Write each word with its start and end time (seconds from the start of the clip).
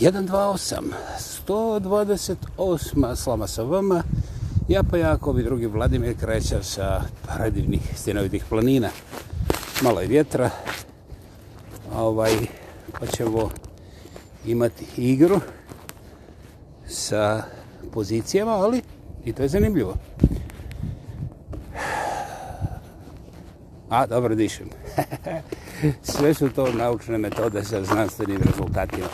128, 0.00 0.92
128 1.46 3.16
slama 3.16 3.46
sa 3.46 3.62
vama. 3.62 4.02
Ja 4.68 4.82
pa 4.82 4.96
Jakob 4.96 5.38
i 5.38 5.42
drugi 5.42 5.66
Vladimir 5.66 6.16
kreća 6.20 6.62
sa 6.62 7.02
predivnih 7.34 7.80
stinovitih 7.94 8.44
planina. 8.48 8.88
Malo 9.82 10.00
je 10.00 10.06
vjetra. 10.06 10.50
Ovaj, 11.94 12.32
pa 13.00 13.06
ćemo 13.06 13.50
imati 14.46 14.84
igru 14.96 15.40
sa 16.88 17.42
pozicijama, 17.92 18.52
ali 18.52 18.82
i 19.24 19.32
to 19.32 19.42
je 19.42 19.48
zanimljivo. 19.48 19.94
A, 23.88 24.06
dobro 24.06 24.34
dišem. 24.34 24.70
Sve 26.16 26.34
su 26.34 26.48
to 26.48 26.72
naučne 26.72 27.18
metode 27.18 27.64
sa 27.64 27.84
znanstvenim 27.84 28.42
rezultatima. 28.42 29.06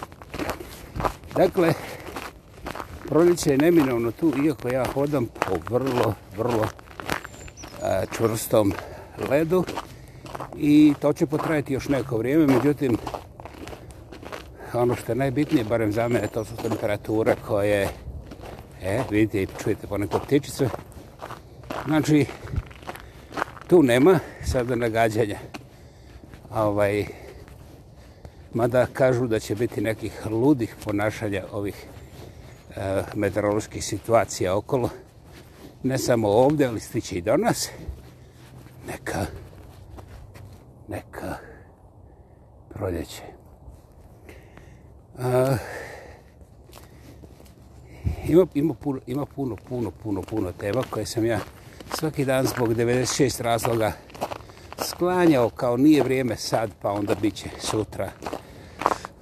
Dakle, 1.36 1.72
proljeće 3.08 3.50
je 3.50 3.58
neminovno 3.58 4.10
tu, 4.10 4.32
iako 4.44 4.68
ja 4.68 4.84
hodam 4.94 5.26
po 5.26 5.54
vrlo, 5.70 6.14
vrlo 6.36 6.66
a, 7.82 8.02
čvrstom 8.16 8.72
ledu. 9.30 9.64
I 10.58 10.94
to 11.00 11.12
će 11.12 11.26
potrajati 11.26 11.72
još 11.72 11.88
neko 11.88 12.18
vrijeme, 12.18 12.46
međutim, 12.46 12.96
ono 14.72 14.96
što 14.96 15.12
je 15.12 15.16
najbitnije, 15.16 15.64
barem 15.64 15.92
za 15.92 16.08
mene, 16.08 16.26
to 16.26 16.44
su 16.44 16.56
temperature 16.56 17.36
koje, 17.46 17.88
e, 18.82 19.02
vidite 19.10 19.42
i 19.42 19.46
čujete 19.62 19.86
poneko 19.86 20.18
ptičice. 20.18 20.68
Znači, 21.86 22.26
tu 23.68 23.82
nema 23.82 24.18
sada 24.44 24.76
nagađanja. 24.76 25.38
Ovaj, 26.54 27.21
mada 28.54 28.86
kažu 28.92 29.26
da 29.26 29.38
će 29.38 29.54
biti 29.54 29.80
nekih 29.80 30.26
ludih 30.30 30.76
ponašanja 30.84 31.44
ovih 31.52 31.86
e, 32.76 33.02
meteoroloških 33.14 33.84
situacija 33.84 34.56
okolo. 34.56 34.90
Ne 35.82 35.98
samo 35.98 36.28
ovdje, 36.28 36.66
ali 36.66 36.80
stiće 36.80 37.16
i 37.16 37.20
do 37.20 37.36
nas. 37.36 37.68
Neka, 38.86 39.26
neka 40.88 41.34
proljeće. 42.68 43.22
A, 45.18 45.56
ima, 48.28 48.46
ima, 48.54 48.74
puno, 48.74 49.00
ima 49.06 49.26
puno, 49.26 49.56
puno, 49.68 49.90
puno, 49.90 50.22
puno 50.22 50.52
tema 50.52 50.82
koje 50.90 51.06
sam 51.06 51.26
ja 51.26 51.40
svaki 51.98 52.24
dan 52.24 52.46
zbog 52.46 52.74
96 52.74 53.42
razloga 53.42 53.92
sklanjao 54.84 55.50
kao 55.50 55.76
nije 55.76 56.02
vrijeme 56.02 56.36
sad, 56.36 56.70
pa 56.82 56.92
onda 56.92 57.14
bit 57.14 57.34
će 57.34 57.48
sutra. 57.60 58.10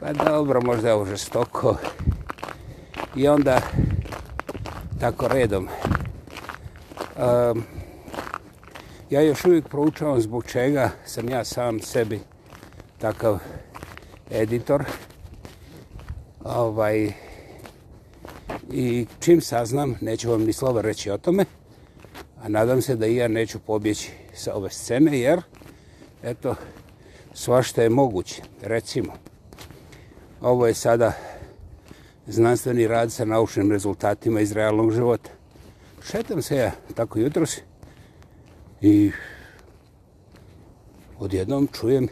Pa 0.01 0.13
dobro, 0.13 0.61
možda 0.61 0.89
je 0.89 0.95
ovo 0.95 1.05
žestoko. 1.05 1.77
I 3.17 3.29
onda 3.29 3.61
tako 5.01 5.29
redom. 5.29 5.69
Um, 7.17 7.65
ja 9.11 9.21
još 9.21 9.45
uvijek 9.45 9.69
proučavam 9.69 10.21
zbog 10.21 10.45
čega 10.47 10.91
sam 11.05 11.29
ja 11.29 11.45
sam 11.45 11.81
sebi 11.81 12.21
takav 12.99 13.39
editor. 14.31 14.85
Ovaj, 16.45 17.13
I 18.73 19.07
čim 19.21 19.41
saznam, 19.41 19.95
neću 20.01 20.31
vam 20.31 20.43
ni 20.43 20.53
slova 20.53 20.81
reći 20.81 21.11
o 21.11 21.19
tome, 21.19 21.45
a 22.43 22.49
nadam 22.49 22.83
se 22.83 22.97
da 22.97 23.07
i 23.07 23.17
ja 23.17 23.29
neću 23.29 23.59
pobjeći 23.59 24.11
sa 24.35 24.55
ove 24.55 24.71
scene, 24.71 25.19
jer, 25.19 25.41
eto, 26.23 26.55
svašta 27.35 27.83
je 27.83 27.89
moguće. 27.89 28.43
Recimo, 28.63 29.13
ovo 30.41 30.67
je 30.67 30.75
sada 30.75 31.13
znanstveni 32.27 32.87
rad 32.87 33.13
sa 33.13 33.25
naučnim 33.25 33.73
rezultatima 33.73 34.41
iz 34.41 34.53
realnog 34.53 34.93
života. 34.93 35.31
Šetam 36.03 36.43
se 36.43 36.57
ja 36.57 36.73
tako 36.95 37.19
jutros 37.19 37.59
i 38.81 39.11
odjednom 41.19 41.69
čujem 41.73 42.09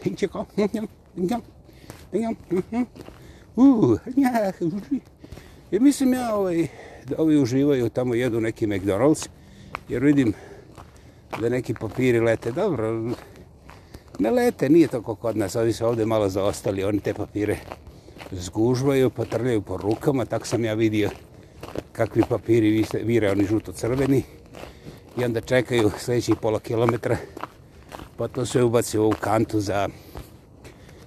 i 5.71 5.81
mislim 5.81 6.13
ja 6.13 6.35
ovaj, 6.35 6.67
da 7.07 7.17
ovi 7.19 7.43
uživaju 7.43 7.89
tamo 7.89 8.15
jedu 8.15 8.41
neki 8.41 8.67
McDonald's 8.67 9.29
jer 9.89 10.03
vidim 10.03 10.33
da 11.41 11.49
neki 11.49 11.75
papiri 11.75 12.21
lete 12.21 12.53
dobro 12.53 13.13
ne 14.19 14.31
lete, 14.31 14.69
nije 14.69 14.89
to 14.89 15.03
kod 15.03 15.37
nas 15.37 15.57
ovi 15.57 15.73
su 15.73 15.87
ovdje 15.87 16.07
malo 16.07 16.29
zaostali 16.29 16.85
oni 16.85 17.01
te 17.01 17.15
papire 17.15 17.57
zgužvaju, 18.33 19.11
potrljaju 19.11 19.63
po 19.63 19.77
rukama, 19.77 20.25
tak 20.25 20.47
sam 20.47 20.65
ja 20.65 20.75
vidio 20.75 21.11
kakvi 21.93 22.23
papiri 22.29 22.85
vire, 23.03 23.31
oni 23.31 23.45
žuto-crveni. 23.45 24.23
I 25.17 25.25
onda 25.25 25.41
čekaju 25.41 25.91
sljedećih 25.99 26.35
pola 26.43 26.61
kilometra, 26.61 27.17
pa 28.17 28.29
to 28.29 28.47
sve 28.47 28.63
ubaci 28.63 28.99
u 28.99 29.03
ovu 29.03 29.15
kantu 29.21 29.61
za... 29.61 29.89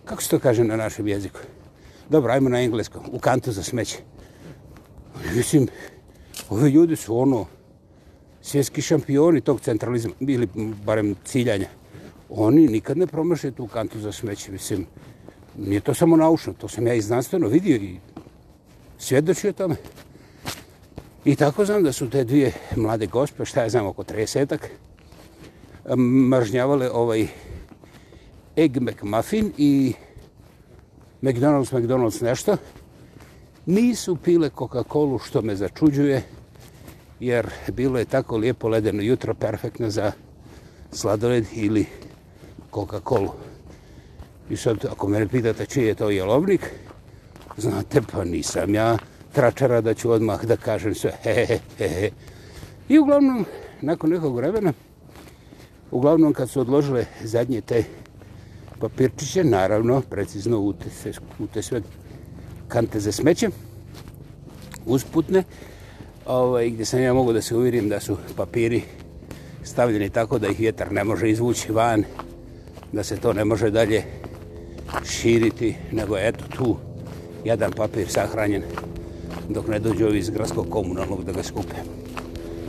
Kako 0.06 0.24
se 0.24 0.30
to 0.30 0.40
kaže 0.40 0.64
na 0.64 0.76
našem 0.76 1.08
jeziku? 1.08 1.40
Dobro, 2.10 2.34
ajmo 2.34 2.50
na 2.50 2.62
engleskom. 2.62 3.04
U 3.12 3.20
kantu 3.20 3.52
za 3.52 3.64
smeće. 3.64 3.98
Mislim, 5.36 5.68
ovi 6.50 6.70
ljudi 6.70 6.96
su 6.96 7.18
ono 7.18 7.46
svjetski 8.42 8.82
šampioni 8.82 9.42
tog 9.42 9.62
centralizma, 9.62 10.12
ili 10.20 10.48
barem 10.86 11.16
ciljanja. 11.26 11.68
Oni 12.30 12.68
nikad 12.68 12.98
ne 12.98 13.08
promašaju 13.08 13.54
tu 13.54 13.68
kantu 13.68 14.00
za 14.00 14.12
smeće. 14.12 14.52
Mislim, 14.52 14.86
nije 15.58 15.82
to 15.82 15.94
samo 15.94 16.16
naučno, 16.16 16.54
to 16.54 16.68
sam 16.68 16.88
ja 16.88 16.94
i 16.94 17.02
znanstveno 17.02 17.48
vidio 17.48 17.76
i 17.76 17.98
svjedočio 18.98 19.54
tome. 19.54 19.76
I 21.26 21.36
tako 21.36 21.66
znam 21.66 21.84
da 21.84 21.92
su 21.92 22.10
te 22.10 22.24
dvije 22.24 22.54
mlade 22.76 23.08
gospe, 23.08 23.46
šta 23.46 23.62
ja 23.62 23.70
znam, 23.70 23.86
oko 23.86 24.04
30-ak, 24.04 24.68
mržnjavale 26.30 26.92
ovaj 26.92 27.28
Egg 28.58 28.78
McMuffin 28.82 29.54
i 29.58 29.94
McDonald's, 31.22 31.74
McDonald's 31.74 32.24
nešto. 32.24 32.58
Nisu 33.66 34.16
pile 34.16 34.50
Coca-Colu, 34.50 35.20
što 35.20 35.42
me 35.42 35.56
začuđuje, 35.56 36.24
jer 37.20 37.50
bilo 37.72 38.00
je 38.00 38.06
tako 38.06 38.38
lijepo 38.38 38.68
ledeno 38.68 39.02
jutro, 39.02 39.34
perfektno 39.34 39.90
za 39.90 40.12
sladoled 40.92 41.46
ili 41.54 41.86
Coca-Colu. 42.72 43.30
I 44.52 44.58
sad, 44.58 44.86
ako 44.86 45.08
mene 45.08 45.28
pitate 45.28 45.66
čiji 45.66 45.86
je 45.86 45.96
to 45.96 46.10
jelovnik, 46.10 46.62
znate, 47.58 48.02
pa 48.12 48.24
nisam 48.24 48.76
ja 48.76 48.98
tračara 49.32 49.82
da 49.82 49.94
ću 49.94 50.12
odmah 50.12 50.46
da 50.46 50.58
kažem 50.58 50.96
sve. 50.96 51.12
He, 51.24 51.34
he, 51.34 51.60
he, 51.78 51.88
he. 51.88 52.10
I 52.90 53.00
uglavnom, 53.00 53.46
nakon 53.82 54.10
nekog 54.10 54.36
vremena, 54.36 54.74
uglavnom 55.92 56.34
kad 56.34 56.50
su 56.50 56.62
odložile 56.62 57.06
zadnje 57.24 57.62
te 57.62 57.84
papirčiće, 58.80 59.44
naravno, 59.44 60.02
precizno 60.02 60.60
u 60.60 60.74
te, 60.74 61.12
u 61.40 61.48
te 61.48 61.62
sve 61.62 61.82
kante 62.68 63.00
za 63.00 63.12
smeće, 63.12 63.50
usputne, 64.86 65.44
ovaj, 66.26 66.70
gdje 66.70 66.86
sam 66.86 67.02
ja 67.02 67.14
mogu 67.14 67.34
da 67.34 67.42
se 67.42 67.56
uvjerim 67.56 67.90
da 67.90 68.00
su 68.00 68.18
papiri 68.36 68.82
stavljeni 69.64 70.10
tako 70.10 70.40
da 70.40 70.48
ih 70.48 70.60
vjetar 70.60 70.92
ne 70.92 71.04
može 71.04 71.30
izvući 71.30 71.72
van, 71.72 72.04
da 72.92 73.04
se 73.04 73.18
to 73.18 73.34
ne 73.34 73.46
može 73.46 73.70
dalje 73.70 74.04
širiti, 75.22 75.76
nego 75.92 76.18
eto 76.18 76.44
tu 76.58 76.76
jedan 77.46 77.72
papir 77.72 78.10
sahranjen 78.10 78.64
dok 79.50 79.68
ne 79.68 79.80
dođe 79.80 80.06
ovi 80.06 80.20
iz 80.20 80.30
gradskog 80.30 80.70
komunalnog 80.70 81.24
da 81.24 81.32
ga 81.32 81.44
skupe. 81.44 81.76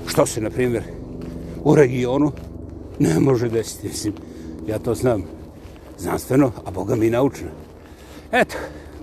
Što 0.06 0.26
se, 0.26 0.40
na 0.40 0.50
primjer, 0.50 0.82
u 1.64 1.74
regionu 1.74 2.32
ne 2.98 3.20
može 3.20 3.48
desiti. 3.48 3.88
Mislim, 3.88 4.14
ja 4.66 4.78
to 4.78 4.94
znam 4.94 5.24
znanstveno, 5.98 6.52
a 6.64 6.70
Boga 6.70 6.94
mi 6.94 7.10
naučno. 7.10 7.48
Eto, 8.32 8.56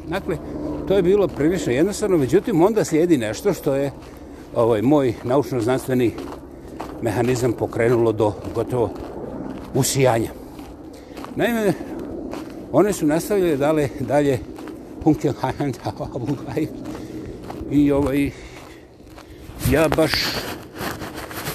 dakle, 0.07 0.37
to 0.87 0.95
je 0.95 1.01
bilo 1.01 1.27
prilično 1.27 1.73
jednostavno, 1.73 2.17
međutim, 2.17 2.61
onda 2.61 2.83
slijedi 2.83 3.17
nešto 3.17 3.53
što 3.53 3.75
je 3.75 3.91
ovaj 4.55 4.81
moj 4.81 5.13
naučno-znanstveni 5.23 6.11
mehanizam 7.01 7.53
pokrenulo 7.53 8.11
do 8.11 8.33
gotovo 8.55 8.89
usijanja. 9.73 10.29
Naime, 11.35 11.73
one 12.71 12.93
su 12.93 13.05
nastavile 13.05 13.57
dale, 13.57 13.89
dalje 13.99 14.39
Hunken 15.03 15.33
Hajhan 15.41 15.73
i 17.71 17.91
ovaj 17.91 18.31
ja 19.71 19.87
baš 19.87 20.11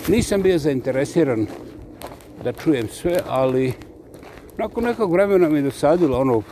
nisam 0.08 0.42
bio 0.42 0.58
zainteresiran 0.58 1.46
da 2.44 2.52
čujem 2.52 2.88
sve, 2.88 3.20
ali 3.26 3.72
nakon 4.58 4.84
nekog 4.84 5.12
vremena 5.12 5.48
mi 5.48 5.58
je 5.58 5.62
dosadilo 5.62 6.18
ono 6.18 6.42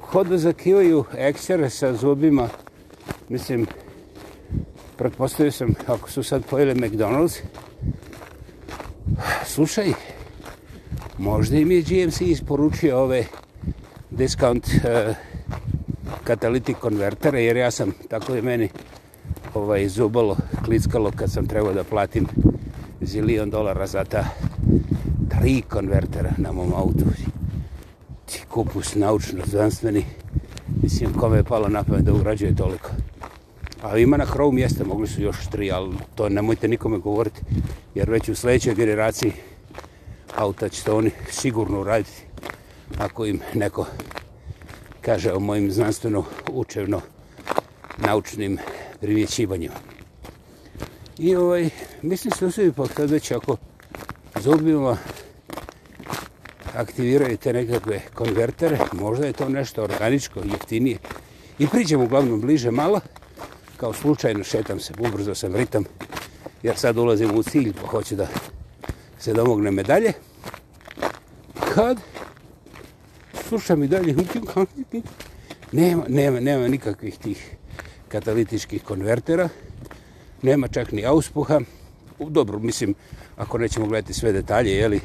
ko 0.00 0.24
da 0.24 0.38
zakivaju 0.38 1.04
eksere 1.16 1.70
sa 1.70 1.94
zubima. 1.94 2.48
Mislim 3.28 3.66
pretpostavio 4.96 5.52
sam 5.52 5.74
ako 5.86 6.10
su 6.10 6.22
sad 6.22 6.44
pojeli 6.44 6.74
McDonald's 6.74 7.40
slušaj 9.54 9.92
možda 11.18 11.56
im 11.56 11.70
je 11.70 11.82
GMC 11.82 12.20
isporučio 12.20 12.98
ove 12.98 13.24
discount 14.18 14.66
uh, 14.66 14.84
eh, 14.84 15.14
katalitik 16.24 16.76
konvertere, 16.78 17.42
jer 17.44 17.56
ja 17.56 17.70
sam, 17.70 17.92
tako 18.08 18.34
je 18.34 18.42
meni 18.42 18.68
ovaj, 19.54 19.88
zubalo, 19.88 20.36
klickalo 20.64 21.10
kad 21.16 21.32
sam 21.32 21.46
trebao 21.46 21.72
da 21.72 21.84
platim 21.84 22.26
zilion 23.00 23.50
dolara 23.50 23.86
za 23.86 24.04
ta 24.04 24.24
tri 25.28 25.62
konvertera 25.62 26.32
na 26.36 26.52
mom 26.52 26.72
autu. 26.74 27.04
Ti 28.26 28.42
kupus 28.48 28.94
naučno, 28.94 29.44
znanstveni, 29.46 30.04
mislim, 30.82 31.12
kome 31.12 31.36
je 31.36 31.44
palo 31.44 31.68
na 31.68 31.84
pamet 31.84 32.04
da 32.04 32.12
urađuje 32.12 32.56
toliko. 32.56 32.90
A 33.82 33.98
ima 33.98 34.16
na 34.16 34.26
krovu 34.26 34.52
mjesta, 34.52 34.84
mogli 34.84 35.06
su 35.06 35.22
još 35.22 35.46
tri, 35.46 35.70
ali 35.72 35.94
to 36.14 36.28
nemojte 36.28 36.68
nikome 36.68 36.98
govoriti, 36.98 37.40
jer 37.94 38.10
već 38.10 38.28
u 38.28 38.34
sljedećoj 38.34 38.74
generaciji 38.74 39.32
auta 40.36 40.68
će 40.68 40.84
to 40.84 40.96
oni 40.96 41.10
sigurno 41.30 41.80
uraditi 41.80 42.27
ako 42.98 43.26
im 43.26 43.40
neko 43.54 43.86
kaže 45.00 45.32
o 45.32 45.40
mojim 45.40 45.70
znanstveno 45.72 46.24
učevno 46.52 47.00
naučnim 47.96 48.58
primjećivanjima. 49.00 49.74
I 51.18 51.36
ovaj, 51.36 51.70
mislim 52.02 52.32
se 52.32 52.46
usubi 52.46 52.72
pa 52.72 52.86
kad 52.88 53.10
već 53.10 53.30
ako 53.30 53.56
zubima 54.40 54.96
aktiviraju 56.74 57.36
te 57.36 57.52
nekakve 57.52 58.00
konvertere, 58.14 58.78
možda 58.92 59.26
je 59.26 59.32
to 59.32 59.48
nešto 59.48 59.82
organičko, 59.82 60.40
jeftinije. 60.40 60.98
I 61.58 61.66
priđem 61.66 62.00
uglavnom 62.00 62.40
bliže 62.40 62.70
malo, 62.70 63.00
kao 63.76 63.92
slučajno 63.92 64.44
šetam 64.44 64.80
se, 64.80 64.92
ubrzo 64.98 65.34
sam 65.34 65.56
ritam, 65.56 65.84
jer 66.62 66.76
sad 66.76 66.98
ulazim 66.98 67.34
u 67.34 67.42
cilj, 67.42 67.72
pa 67.80 67.86
hoću 67.86 68.16
da 68.16 68.26
se 69.18 69.32
domogne 69.32 69.70
medalje. 69.70 70.12
Kad 71.74 71.98
slušam 73.48 73.82
i 73.82 73.88
dalje, 73.88 74.14
nema, 75.72 76.04
nema, 76.08 76.40
nema 76.40 76.68
nikakvih 76.68 77.18
tih 77.18 77.56
katalitičkih 78.08 78.82
konvertera, 78.82 79.48
nema 80.42 80.68
čak 80.68 80.92
ni 80.92 81.06
auspuha. 81.06 81.60
Dobro, 82.18 82.58
mislim, 82.58 82.94
ako 83.36 83.58
nećemo 83.58 83.86
gledati 83.86 84.14
sve 84.14 84.32
detalje, 84.32 84.70
jeli, 84.70 85.00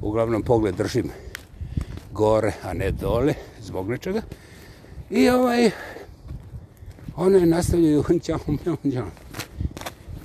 uglavnom 0.00 0.42
pogled 0.42 0.74
držim 0.74 1.10
gore, 2.12 2.52
a 2.62 2.72
ne 2.72 2.90
dole, 2.90 3.34
zbog 3.60 3.90
nečega. 3.90 4.22
I 5.10 5.28
ovaj, 5.28 5.70
one 7.16 7.46
nastavljaju 7.46 8.04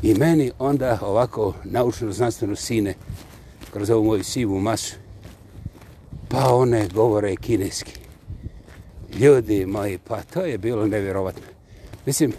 i 0.03 0.13
meni 0.13 0.51
onda 0.59 0.99
ovako 1.01 1.53
naučno 1.63 2.11
znanstveno 2.11 2.55
sine 2.55 2.93
kroz 3.73 3.89
ovu 3.89 4.03
moju 4.03 4.23
sivu 4.23 4.59
masu 4.59 5.04
pa 6.29 6.53
one 6.53 6.87
govore 6.93 7.35
kineski. 7.35 7.91
Ljudi 9.19 9.65
moji 9.65 9.97
pa 9.97 10.21
to 10.21 10.41
je 10.41 10.57
bilo 10.57 10.87
nevjerovatno. 10.87 11.43
Mislim 12.05 12.33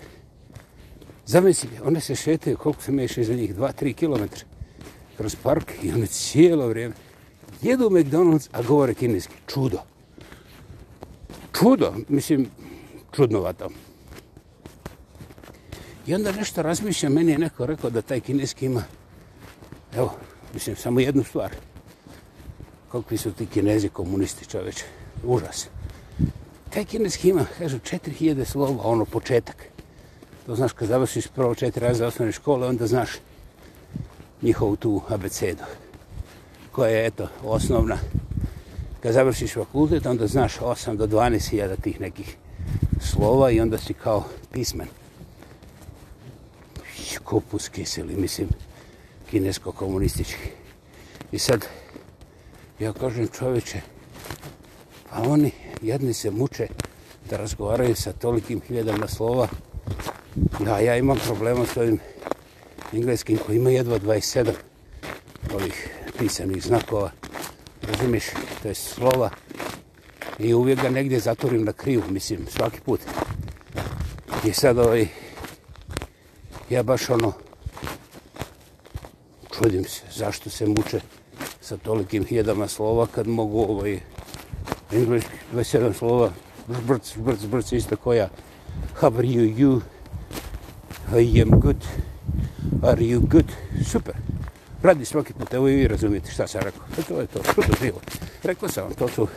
zamisli 1.27 1.71
one 1.85 2.01
se 2.01 2.15
šetaju 2.15 2.57
koliko 2.57 2.83
se 2.83 2.93
meše 2.93 3.21
iza 3.21 3.35
njih 3.35 3.57
2-3 3.57 3.95
km 3.95 4.25
kroz 5.17 5.37
park 5.43 5.73
i 5.83 5.93
one 5.93 6.07
cijelo 6.07 6.69
vrijeme 6.69 6.95
jedu 7.63 7.91
McDonald's 7.91 8.49
a 8.53 8.63
govore 8.63 8.95
kineski. 8.95 9.35
Čudo. 9.47 9.79
Čudo 11.59 11.95
mislim 12.09 12.51
čudnovato. 13.13 13.69
I 16.07 16.15
onda 16.15 16.33
nešto 16.33 16.63
razmišljam, 16.63 17.13
meni 17.13 17.33
je 17.33 17.39
neko 17.39 17.67
rekao 17.67 17.91
da 17.91 18.03
taj 18.03 18.21
kineski 18.21 18.67
ima, 18.67 18.83
evo, 19.95 20.13
mislim, 20.55 20.77
samo 20.77 21.01
jednu 21.01 21.25
stvar. 21.25 21.51
Kakvi 22.93 23.17
su 23.17 23.33
ti 23.33 23.47
kinezi 23.47 23.89
komunisti, 23.89 24.47
čoveče, 24.47 24.85
užas. 25.25 25.69
Taj 26.71 26.85
kineski 26.85 27.29
ima, 27.29 27.47
kažu, 27.59 27.79
4000 27.79 28.45
slova, 28.45 28.83
ono, 28.85 29.05
početak. 29.05 29.57
To 30.47 30.57
znaš, 30.57 30.73
kad 30.73 30.89
završiš 30.89 31.27
prvo 31.27 31.55
četiri 31.55 31.87
raza 31.87 32.07
osnovne 32.07 32.33
škole, 32.33 32.69
onda 32.69 32.87
znaš 32.87 33.11
njihovu 34.43 34.77
tu 34.77 35.03
abecedu, 35.09 35.63
koja 36.73 36.91
je, 36.91 37.07
eto, 37.07 37.29
osnovna. 37.45 37.99
Kad 39.01 39.13
završiš 39.13 39.55
fakultet, 39.55 40.07
onda 40.07 40.27
znaš 40.27 40.59
8 40.59 40.97
do 40.97 41.07
12 41.07 41.51
hiljada 41.51 41.77
tih 41.77 42.01
nekih 42.01 42.37
slova 43.01 43.51
i 43.51 43.61
onda 43.61 43.79
si 43.79 43.95
kao 43.95 44.25
pismen 44.53 44.89
kupus 47.27 47.69
kiseli, 47.69 48.17
mislim, 48.17 48.49
kinesko-komunistički. 49.31 50.49
I 51.33 51.39
sad, 51.39 51.67
ja 52.81 52.93
kažem 52.93 53.29
čoveče, 53.29 53.81
pa 55.11 55.23
oni 55.23 55.51
jedni 55.83 56.15
se 56.15 56.31
muče 56.31 56.69
da 57.31 57.37
razgovaraju 57.37 57.97
sa 57.97 58.13
tolikim 58.13 58.61
hiljadama 58.61 59.09
slova, 59.09 59.49
Ja, 60.67 60.81
ja 60.81 60.97
imam 60.97 61.19
problema 61.25 61.67
s 61.67 61.77
ovim 61.77 61.99
engleskim 62.93 63.39
koji 63.39 63.57
ima 63.57 63.71
jedva 63.71 63.99
27 63.99 64.53
ovih 65.55 65.91
pisanih 66.19 66.63
znakova, 66.63 67.11
razumiješ, 67.83 68.25
to 68.63 68.69
je 68.69 68.75
slova, 68.75 69.31
i 70.39 70.55
uvijek 70.55 70.83
ga 70.83 70.91
negdje 70.91 71.21
zatvorim 71.21 71.65
na 71.65 71.73
krivu, 71.73 72.03
mislim, 72.09 72.47
svaki 72.51 72.81
put. 72.81 73.01
I 74.45 74.53
sad 74.53 74.79
ovaj, 74.79 75.09
ja 76.71 76.83
baš 76.83 77.11
ono 77.11 77.33
čudim 79.59 79.85
se 79.85 80.03
zašto 80.15 80.51
se 80.51 80.67
muče 80.67 81.01
sa 81.67 81.77
tolikim 81.77 82.25
hiljadama 82.25 82.69
slova 82.69 83.07
kad 83.07 83.27
mogu 83.27 83.61
ovaj 83.61 84.01
engleski 84.93 85.31
27 85.55 85.93
slova 85.93 86.31
brc, 86.67 87.17
brc, 87.17 87.45
brc, 87.45 87.73
isto 87.73 87.97
koja 87.97 88.29
how 89.01 89.19
are 89.19 89.29
you, 89.29 89.57
you? 89.57 89.81
I 91.21 91.43
am 91.43 91.51
good. 91.61 91.77
Are 92.83 93.03
you 93.03 93.21
good? 93.21 93.45
Super. 93.91 94.15
Radi 94.83 95.05
svaki 95.05 95.33
put, 95.33 95.55
evo 95.55 95.69
i 95.69 95.75
vi 95.75 95.89
razumijete 95.89 96.31
šta 96.31 96.47
sam 96.47 96.61
rekao. 96.61 96.83
E, 96.99 97.03
to 97.03 97.21
je 97.21 97.27
to, 97.27 97.43
što 97.53 97.63
to 97.63 97.73
bilo. 97.81 98.01
Rekao 98.43 98.69
sam 98.69 98.85
vam, 98.85 98.95
to 98.95 99.09
su 99.09 99.29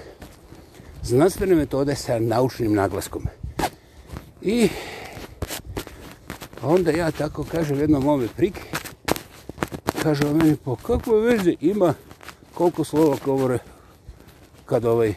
znanstvene 1.03 1.55
metode 1.55 1.95
sa 1.95 2.19
naučnim 2.19 2.73
naglaskom. 2.73 3.25
I 4.41 4.69
onda 6.63 6.91
ja 6.91 7.11
tako 7.11 7.43
kažem 7.43 7.79
jednom 7.79 8.03
mome 8.03 8.27
prik, 8.37 8.59
kaže 10.03 10.27
o 10.27 10.33
meni, 10.33 10.55
pa 10.55 10.63
po 10.63 10.75
kakvoj 10.75 11.21
veze 11.21 11.53
ima 11.61 11.93
koliko 12.59 12.83
slova 12.83 13.17
govore 13.25 13.59
kad 14.65 14.85
ovaj, 14.85 15.13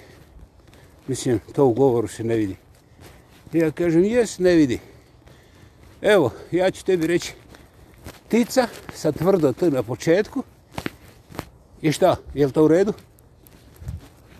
mislim, 1.08 1.40
to 1.52 1.64
u 1.64 1.72
govoru 1.72 2.08
se 2.08 2.24
ne 2.24 2.36
vidi. 2.36 2.56
I 3.52 3.58
ja 3.58 3.70
kažem, 3.70 4.04
jes, 4.04 4.38
ne 4.38 4.54
vidi. 4.54 4.78
Evo, 6.02 6.30
ja 6.50 6.70
ću 6.70 6.84
tebi 6.84 7.06
reći, 7.06 7.32
tica 8.28 8.68
sa 8.94 9.12
tvrdo 9.12 9.52
t 9.52 9.70
na 9.70 9.82
početku. 9.82 10.42
I 11.82 11.92
šta, 11.92 12.16
je 12.34 12.46
li 12.46 12.52
to 12.52 12.64
u 12.64 12.68
redu? 12.68 12.92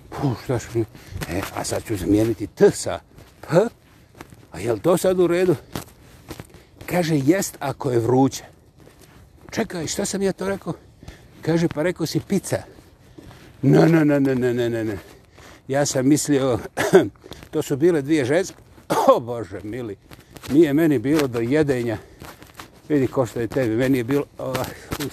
Puh, 0.09 0.45
šta 0.45 0.59
što 0.59 0.79
mi? 0.79 0.85
E, 1.29 1.41
a 1.55 1.65
sad 1.65 1.85
ću 1.85 1.97
zamijeniti 1.97 2.47
t 2.47 2.71
sa 2.71 3.01
p. 3.41 3.49
A 4.53 4.59
je 4.59 4.73
li 4.73 4.81
to 4.81 4.97
sad 4.97 5.21
u 5.21 5.27
redu? 5.27 5.57
Kaže, 6.87 7.19
jest 7.25 7.57
ako 7.61 7.91
je 7.91 7.99
vruće. 7.99 8.45
Čekaj, 9.51 9.87
šta 9.87 10.05
sam 10.05 10.23
ja 10.23 10.33
to 10.33 10.49
rekao? 10.49 10.75
Kaže, 11.43 11.69
pa 11.69 11.83
rekao 11.83 12.07
si 12.07 12.21
pizza. 12.21 12.63
No, 13.63 13.87
no, 13.87 14.05
no, 14.05 14.21
no, 14.21 14.35
no, 14.35 14.53
no, 14.53 14.85
no. 14.85 14.93
Ja 15.69 15.87
sam 15.87 16.09
mislio, 16.09 16.59
to 17.51 17.63
su 17.63 17.77
bile 17.77 18.03
dvije 18.03 18.25
ženske. 18.25 18.57
O, 19.09 19.21
Bože, 19.21 19.61
mili. 19.63 19.97
Nije 20.51 20.73
meni 20.73 20.99
bilo 20.99 21.27
do 21.27 21.41
jedenja. 21.41 21.99
Vidi 22.89 23.07
ko 23.07 23.27
što 23.27 23.41
je 23.41 23.47
tebi. 23.47 23.77
Meni 23.77 23.99
je 23.99 24.05
bilo, 24.05 24.25
oh, 24.39 24.57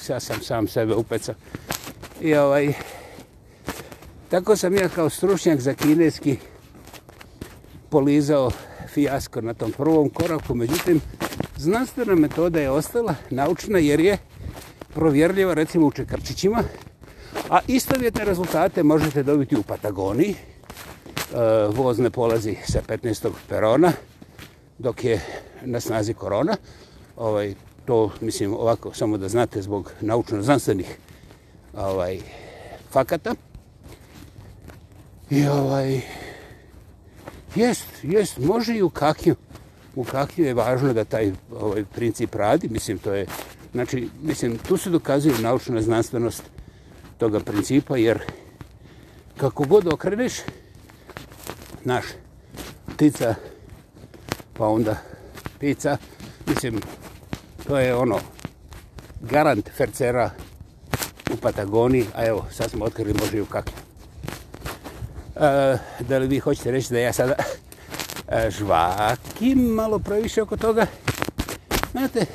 ja 0.09 0.19
sam 0.19 0.41
sam 0.41 0.67
sebe 0.67 0.95
upecao. 0.95 1.35
I 2.21 2.35
ovaj, 2.35 2.73
tako 4.29 4.55
sam 4.55 4.75
ja 4.75 4.89
kao 4.89 5.09
stručnjak 5.09 5.59
za 5.59 5.73
kineski 5.73 6.37
polizao 7.89 8.51
fijasko 8.93 9.41
na 9.41 9.53
tom 9.53 9.71
prvom 9.71 10.09
koraku. 10.09 10.55
Međutim, 10.55 11.01
Znanstvena 11.59 12.15
metoda 12.15 12.59
je 12.59 12.69
ostala 12.69 13.15
naučna 13.29 13.79
jer 13.79 13.99
je 13.99 14.17
provjerljiva 14.93 15.53
recimo 15.53 15.87
u 15.87 15.91
čekrčićima, 15.91 16.63
a 17.49 17.59
istovjetne 17.67 18.25
rezultate 18.25 18.83
možete 18.83 19.23
dobiti 19.23 19.55
u 19.55 19.63
Patagoniji. 19.63 20.35
E, 20.35 20.35
voz 21.67 21.99
ne 21.99 22.09
polazi 22.09 22.55
sa 22.67 22.81
15. 22.87 23.29
perona 23.49 23.91
dok 24.77 25.03
je 25.03 25.21
na 25.65 25.79
snazi 25.79 26.13
korona. 26.13 26.55
Ovaj, 27.17 27.55
to 27.85 28.11
mislim 28.21 28.53
ovako 28.53 28.93
samo 28.93 29.17
da 29.17 29.29
znate 29.29 29.61
zbog 29.61 29.91
naučno-znanstvenih 30.01 30.87
ovaj, 31.77 32.19
fakata. 32.91 33.35
I 35.29 35.47
ovaj, 35.47 36.01
jest, 37.55 37.87
jest, 38.03 38.37
može 38.37 38.75
i 38.75 38.81
u 38.81 38.89
kakiju 38.89 39.35
u 39.95 40.03
kakiju 40.03 40.45
je 40.45 40.53
važno 40.53 40.93
da 40.93 41.03
taj 41.03 41.31
ovaj 41.51 41.83
princip 41.85 42.35
radi. 42.35 42.69
Mislim, 42.69 42.97
to 42.97 43.13
je, 43.13 43.25
znači, 43.71 44.09
mislim, 44.21 44.57
tu 44.57 44.77
se 44.77 44.89
dokazuje 44.89 45.39
naučna 45.39 45.81
znanstvenost 45.81 46.43
toga 47.19 47.39
principa, 47.39 47.97
jer 47.97 48.19
kako 49.37 49.65
god 49.65 49.93
okreneš, 49.93 50.33
naš 51.83 52.05
ptica 52.95 53.35
pa 54.53 54.67
onda 54.67 54.95
pica, 55.59 55.97
Mislim, 56.49 56.81
to 57.67 57.79
je 57.79 57.95
ono, 57.95 58.19
garant 59.21 59.69
fercera 59.77 60.31
u 61.33 61.37
Patagoniji, 61.37 62.05
a 62.15 62.25
evo, 62.25 62.45
sad 62.51 62.71
smo 62.71 62.85
otkrili 62.85 63.13
može 63.13 63.37
i 63.37 63.41
u 63.41 63.45
kakvu. 63.45 63.73
E, 65.35 65.77
da 65.99 66.17
li 66.17 66.27
vi 66.27 66.39
hoćete 66.39 66.71
reći 66.71 66.93
da 66.93 66.99
ja 66.99 67.13
sada 67.13 67.33
e, 68.27 68.49
žvakim 68.51 69.59
malo 69.59 69.99
previše 69.99 70.41
oko 70.41 70.57
toga? 70.57 70.85
Znate, 71.91 72.25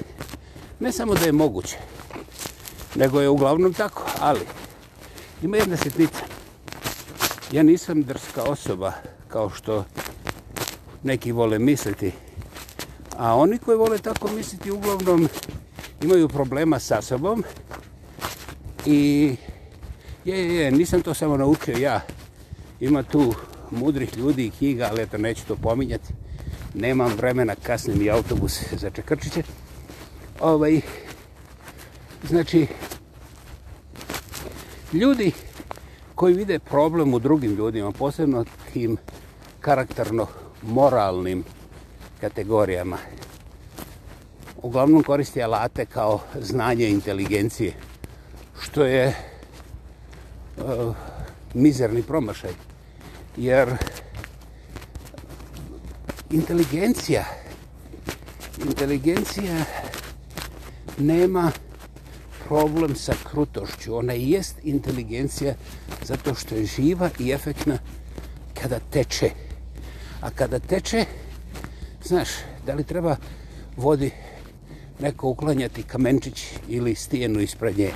ne 0.80 0.92
samo 0.92 1.14
da 1.14 1.26
je 1.26 1.32
moguće, 1.32 1.76
nego 2.94 3.20
je 3.20 3.28
uglavnom 3.28 3.72
tako, 3.72 4.02
ali 4.20 4.40
ima 5.44 5.56
jedna 5.56 5.76
sitnica. 5.76 6.24
Ja 7.52 7.62
nisam 7.62 8.02
drska 8.02 8.42
osoba, 8.42 8.92
kao 9.28 9.50
što 9.50 9.84
neki 11.02 11.32
vole 11.32 11.58
misliti, 11.58 12.12
a 13.16 13.36
oni 13.36 13.58
koji 13.58 13.76
vole 13.76 13.98
tako 13.98 14.28
misliti 14.28 14.70
uglavnom 14.70 15.28
imaju 16.02 16.28
problema 16.28 16.78
sa 16.78 17.02
sobom 17.02 17.44
i 18.86 19.30
je, 20.24 20.38
je, 20.38 20.54
je, 20.54 20.70
nisam 20.70 21.02
to 21.02 21.14
samo 21.14 21.36
naučio 21.36 21.78
ja. 21.78 22.00
Ima 22.80 23.02
tu 23.02 23.34
mudrih 23.70 24.16
ljudi 24.16 24.46
i 24.46 24.50
knjiga, 24.50 24.88
ali 24.90 25.02
eto 25.02 25.18
neću 25.18 25.42
to 25.48 25.56
pominjati. 25.56 26.08
Nemam 26.74 27.12
vremena, 27.16 27.54
kasnim 27.62 28.02
i 28.02 28.10
autobus 28.10 28.62
za 28.72 28.90
Čekrčiće. 28.90 29.42
Ovaj, 30.40 30.80
znači, 32.28 32.66
ljudi 34.94 35.32
koji 36.14 36.34
vide 36.34 36.58
problem 36.58 37.14
u 37.14 37.18
drugim 37.18 37.54
ljudima, 37.54 37.92
posebno 37.92 38.44
tim 38.72 38.96
karakterno 39.60 40.26
moralnim 40.62 41.44
kategorijama, 42.20 42.98
uglavnom 44.62 45.02
koristi 45.02 45.42
alate 45.42 45.86
kao 45.86 46.20
znanje 46.40 46.88
inteligencije, 46.88 47.72
što 48.60 48.84
je 48.84 49.16
uh, 50.56 50.96
mizerni 51.54 52.02
promašaj. 52.02 52.50
Jer 53.36 53.76
inteligencija, 56.30 57.24
inteligencija 58.66 59.64
nema 60.98 61.50
problem 62.48 62.96
sa 62.96 63.14
krutošću. 63.30 63.96
Ona 63.96 64.12
jest 64.12 64.56
inteligencija 64.62 65.54
zato 66.04 66.34
što 66.34 66.54
je 66.54 66.64
živa 66.66 67.10
i 67.18 67.30
efektna 67.32 67.78
kada 68.62 68.78
teče. 68.90 69.30
A 70.20 70.30
kada 70.30 70.58
teče, 70.58 71.04
znaš, 72.04 72.28
da 72.66 72.74
li 72.74 72.84
treba 72.84 73.16
vodi 73.76 74.10
neko 75.00 75.28
uklanjati 75.28 75.82
kamenčić 75.82 76.44
ili 76.68 76.94
stijenu 76.94 77.40
ispred 77.40 77.78
nje? 77.78 77.90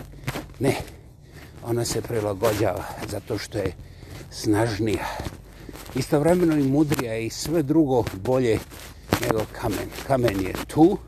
Ne. 0.59 0.75
Ona 1.65 1.85
se 1.85 2.03
prilagođava 2.03 2.85
zato 3.09 3.39
što 3.39 3.59
je 3.59 3.73
snažnija. 4.31 5.07
Istovremeno 5.95 6.57
i 6.57 6.63
mudrija 6.63 7.17
i 7.17 7.31
sve 7.31 7.63
drugo 7.63 8.05
bolje 8.23 8.59
nego 9.23 9.45
kamen. 9.53 9.89
Kamen 10.07 10.41
je 10.41 10.53
tu 10.67 10.99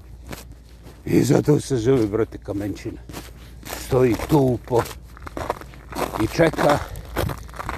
i 1.04 1.22
zato 1.22 1.60
se 1.60 1.76
zove 1.76 2.06
brate 2.06 2.38
kamenčina. 2.38 3.00
Stoji 3.90 4.14
tupo 4.28 4.82
i 6.22 6.26
čeka 6.26 6.78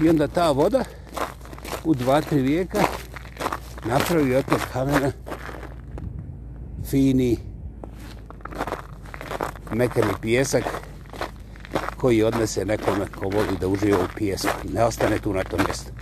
i 0.02 0.08
onda 0.08 0.26
ta 0.26 0.50
voda 0.50 0.84
u 1.84 1.94
dva, 1.94 2.20
tri 2.20 2.40
vijeka 2.40 2.78
napravi 3.84 4.36
od 4.36 4.44
tog 4.44 4.58
kamena 4.72 5.12
fini 6.90 7.36
mekani 9.70 10.12
pijesak 10.22 10.64
koji 11.96 12.22
odnese 12.22 12.64
nekome 12.64 13.06
ko 13.06 13.28
voli 13.28 13.56
da 13.60 13.68
uživa 13.68 13.98
u 13.98 14.16
pijesku. 14.16 14.50
Ne 14.72 14.84
ostane 14.84 15.18
tu 15.18 15.32
na 15.32 15.44
tom 15.44 15.60
mjestu. 15.66 15.92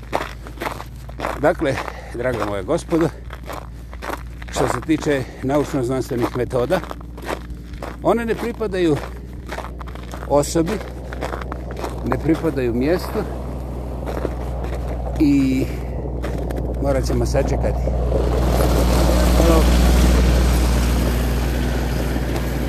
Dakle, 1.41 1.75
draga 2.15 2.45
moja 2.45 2.63
gospoda, 2.63 3.09
što 4.51 4.69
se 4.69 4.81
tiče 4.87 5.23
naučno-znanstvenih 5.43 6.37
metoda, 6.37 6.81
one 8.03 8.25
ne 8.25 8.35
pripadaju 8.35 8.97
osobi, 10.31 10.73
ne 12.07 12.19
pripadaju 12.19 12.75
mjestu 12.75 13.19
i 15.21 15.65
morat 16.83 17.07
ćemo 17.07 17.27
sačekati. 17.27 17.83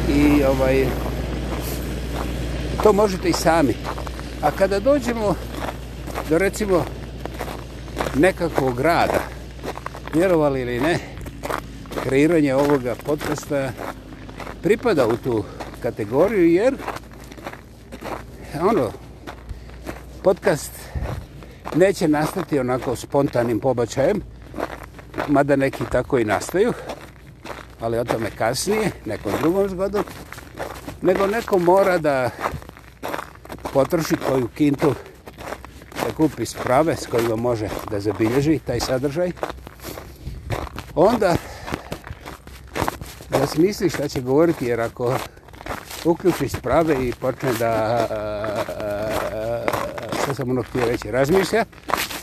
I 0.10 0.44
ovaj, 0.44 0.88
to 2.84 2.94
možete 2.94 3.30
i 3.30 3.34
sami. 3.34 3.74
A 4.42 4.52
kada 4.52 4.80
dođemo 4.80 5.36
do 6.30 6.38
recimo 6.38 6.84
nekakvog 8.16 8.78
grada, 8.78 9.20
vjerovali 10.14 10.62
ili 10.62 10.80
ne, 10.80 11.00
kreiranje 12.04 12.56
ovoga 12.56 12.96
podcasta 13.06 13.72
pripada 14.62 15.08
u 15.08 15.18
tu 15.18 15.44
kategoriju 15.82 16.52
jer 16.52 16.76
ono, 18.60 18.92
podcast 20.24 20.72
neće 21.76 22.08
nastati 22.08 22.60
onako 22.60 22.96
spontanim 22.96 23.60
pobačajem, 23.60 24.22
mada 25.28 25.56
neki 25.56 25.84
tako 25.92 26.20
i 26.20 26.26
nastaju, 26.26 26.74
ali 27.80 27.98
o 27.98 28.04
tome 28.04 28.32
kasnije, 28.38 28.92
nekom 29.06 29.32
drugom 29.42 29.70
zgodom, 29.70 30.04
nego 31.02 31.28
neko 31.28 31.60
mora 31.60 31.98
da 31.98 32.30
potroši 33.74 34.16
koju 34.16 34.48
kintu 34.48 34.94
da 36.06 36.14
kupi 36.16 36.46
sprave 36.46 36.96
s 36.96 37.06
kojima 37.06 37.36
može 37.36 37.70
da 37.92 38.00
zabilježi 38.00 38.60
taj 38.60 38.80
sadržaj. 38.80 39.32
Onda 40.96 41.36
da 43.30 43.48
smisli 43.48 43.90
šta 43.90 44.08
će 44.08 44.22
govoriti, 44.22 44.66
jer 44.66 44.82
ako 44.82 45.16
uključi 46.06 46.50
sprave 46.50 47.08
i 47.08 47.14
počne 47.20 47.54
da 47.60 48.08
što 50.24 50.34
sam 50.36 50.50
ono 50.50 50.64
htio 50.64 50.86
reći, 50.86 51.12
razmišlja, 51.12 51.66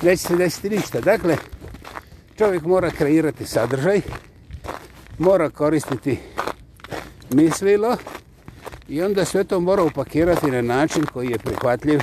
neće 0.03 0.23
se 0.23 0.37
desiti 0.37 0.71
ništa. 0.71 1.01
Dakle, 1.01 1.37
čovjek 2.39 2.63
mora 2.63 2.91
kreirati 2.91 3.47
sadržaj, 3.47 4.01
mora 5.19 5.51
koristiti 5.51 6.19
mislilo 7.31 7.97
i 8.89 9.03
onda 9.03 9.25
sve 9.25 9.45
to 9.45 9.61
mora 9.61 9.83
upakirati 9.83 10.51
na 10.51 10.63
način 10.63 11.05
koji 11.13 11.31
je 11.31 11.39
prihvatljiv 11.39 12.01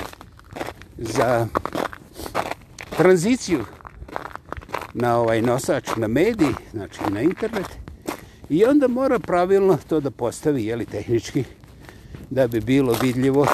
za 0.98 1.48
tranziciju 2.98 3.66
na 4.94 5.18
ovaj 5.18 5.42
nosač, 5.42 5.90
na 5.96 6.08
mediji, 6.08 6.54
znači 6.72 7.00
na 7.10 7.22
internet. 7.22 7.68
I 8.50 8.66
onda 8.66 8.88
mora 8.88 9.20
pravilno 9.20 9.78
to 9.90 10.00
da 10.00 10.12
postavi, 10.12 10.66
jeli 10.66 10.86
tehnički, 10.86 11.44
da 12.30 12.48
bi 12.48 12.60
bilo 12.60 12.96
vidljivo 13.02 13.48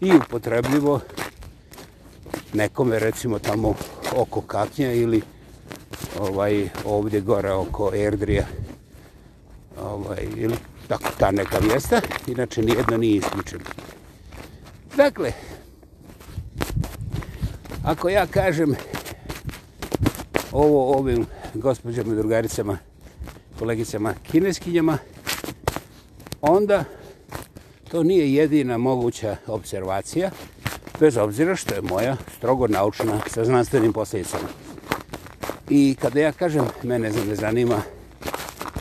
i 0.00 0.12
upotrebljivo 0.14 1.00
nekome 2.52 2.98
recimo 2.98 3.38
tamo 3.38 3.74
oko 4.16 4.40
Katnja 4.40 4.92
ili 4.92 5.22
ovaj 6.20 6.68
ovdje 6.84 7.20
gore 7.20 7.52
oko 7.52 7.90
Erdrija 7.94 8.46
ovaj, 9.82 10.26
ili 10.36 10.56
tako 10.88 11.10
ta 11.18 11.30
neka 11.30 11.60
mjesta. 11.60 12.00
Inače 12.26 12.62
nijedno 12.62 12.96
nije 12.96 13.16
isključeno. 13.16 13.64
Dakle 14.96 15.32
ako 17.84 18.08
ja 18.08 18.26
kažem 18.26 18.74
ovo 20.52 20.98
ovim 20.98 21.26
gospođama 21.54 22.12
i 22.12 22.16
drugaricama 22.16 22.78
kolegicama 23.58 24.14
kineskinjama 24.30 24.98
onda 26.40 26.84
to 27.90 28.02
nije 28.02 28.34
jedina 28.34 28.78
moguća 28.78 29.36
observacija 29.46 30.30
bez 31.00 31.16
obzira 31.16 31.56
što 31.56 31.74
je 31.74 31.82
moja 31.82 32.16
strogo 32.36 32.66
naučna 32.66 33.20
sa 33.26 33.44
znanstvenim 33.44 33.92
posljedicama. 33.92 34.48
I 35.70 35.96
kada 36.00 36.20
ja 36.20 36.32
kažem, 36.32 36.64
mene 36.82 37.10
ne 37.28 37.34
zanima 37.34 37.82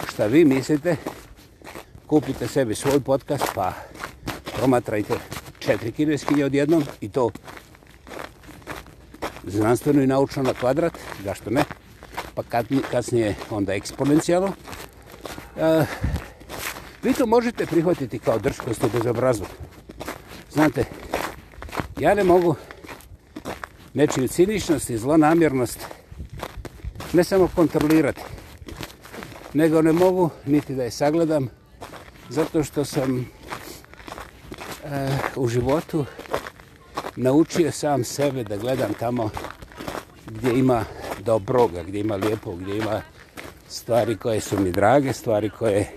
šta 0.09 0.25
vi 0.25 0.45
mislite, 0.45 0.95
kupite 2.07 2.47
sebi 2.47 2.75
svoj 2.75 2.99
podcast, 2.99 3.43
pa 3.55 3.73
promatrajte 4.57 5.13
četiri 5.59 5.91
kineskinje 5.91 6.45
odjednom 6.45 6.83
i 7.01 7.09
to 7.09 7.29
znanstveno 9.43 10.01
i 10.01 10.07
naučno 10.07 10.43
na 10.43 10.53
kvadrat, 10.53 10.93
zašto 11.23 11.49
ne, 11.49 11.63
pa 12.35 12.43
kasnije 12.91 13.35
onda 13.49 13.73
eksponencijalno. 13.73 14.53
E, 15.57 15.85
vi 17.03 17.13
to 17.13 17.25
možete 17.25 17.65
prihvatiti 17.65 18.19
kao 18.19 18.39
drškost 18.39 18.83
i 18.83 18.89
bezobrazno. 18.93 19.45
Znate, 20.51 20.85
Ja 21.99 22.13
ne 22.13 22.23
mogu 22.23 22.55
nečiju 23.93 24.27
ciničnost 24.27 24.89
i 24.89 24.97
zlonamjernost 24.97 25.79
ne 27.13 27.23
samo 27.23 27.49
kontrolirati, 27.55 28.21
nego 29.53 29.81
ne 29.81 29.91
mogu 29.91 30.29
niti 30.45 30.75
da 30.75 30.83
je 30.83 30.91
sagledam 30.91 31.49
zato 32.29 32.63
što 32.63 32.85
sam 32.85 33.19
e, 33.19 33.25
u 35.35 35.47
životu 35.47 36.05
naučio 37.15 37.71
sam 37.71 38.03
sebe 38.03 38.43
da 38.43 38.57
gledam 38.57 38.93
tamo 38.93 39.29
gdje 40.25 40.59
ima 40.59 40.85
dobroga, 41.19 41.83
gdje 41.83 41.99
ima 41.99 42.15
lijepog, 42.15 42.61
gdje 42.61 42.77
ima 42.77 43.01
stvari 43.67 44.17
koje 44.17 44.41
su 44.41 44.59
mi 44.59 44.71
drage, 44.71 45.13
stvari 45.13 45.49
koje 45.49 45.91